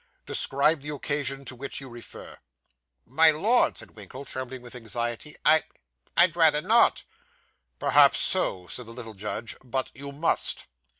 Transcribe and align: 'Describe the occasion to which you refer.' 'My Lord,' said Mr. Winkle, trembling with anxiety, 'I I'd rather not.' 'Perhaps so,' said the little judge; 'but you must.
'Describe 0.25 0.81
the 0.81 0.89
occasion 0.91 1.45
to 1.45 1.55
which 1.55 1.79
you 1.79 1.87
refer.' 1.87 2.39
'My 3.05 3.29
Lord,' 3.29 3.77
said 3.77 3.89
Mr. 3.89 3.93
Winkle, 3.93 4.25
trembling 4.25 4.63
with 4.63 4.73
anxiety, 4.75 5.35
'I 5.45 5.61
I'd 6.17 6.35
rather 6.35 6.59
not.' 6.59 7.03
'Perhaps 7.77 8.17
so,' 8.17 8.65
said 8.65 8.87
the 8.87 8.93
little 8.93 9.13
judge; 9.13 9.55
'but 9.63 9.91
you 9.93 10.11
must. 10.11 10.65